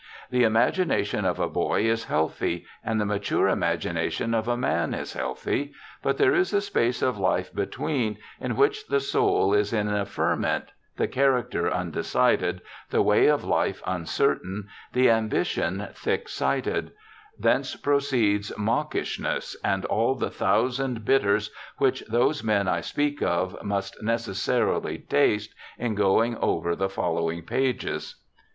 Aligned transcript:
'The 0.31 0.41
imagination 0.43 1.25
of 1.25 1.39
a 1.39 1.47
boy 1.47 1.81
is 1.83 2.07
health}^ 2.07 2.65
and 2.83 2.99
the 2.99 3.05
mature 3.05 3.47
imagination 3.47 4.33
of 4.33 4.47
a 4.47 4.57
man 4.57 4.95
is 4.95 5.13
healthy; 5.13 5.73
but 6.01 6.17
there 6.17 6.33
is 6.33 6.51
a 6.53 6.59
space 6.61 7.03
of 7.03 7.19
life 7.19 7.53
between, 7.53 8.17
in 8.39 8.55
which 8.55 8.87
the 8.87 8.99
soul 8.99 9.53
is 9.53 9.71
in 9.71 9.87
a 9.87 10.07
ferment, 10.07 10.69
the 10.97 11.07
character 11.07 11.71
undecided, 11.71 12.61
the 12.89 13.03
way 13.03 13.27
of 13.27 13.43
life 13.43 13.83
uncertain, 13.85 14.67
the 14.91 15.07
am 15.07 15.29
bition 15.29 15.93
thick 15.95 16.27
sighted; 16.27 16.93
thence 17.37 17.75
proceeds 17.75 18.51
mawkishness, 18.57 19.55
and 19.63 19.85
all 19.85 20.15
the 20.15 20.31
thousand 20.31 21.05
bitters 21.05 21.51
which 21.77 22.03
those 22.09 22.43
men 22.43 22.67
I 22.67 22.81
speak 22.81 23.21
ot 23.21 23.63
must 23.63 24.01
necessarily 24.01 24.97
taste 24.97 25.53
in 25.77 25.93
going 25.93 26.37
over 26.37 26.75
the 26.75 26.89
following 26.89 27.43
pages.' 27.43 28.15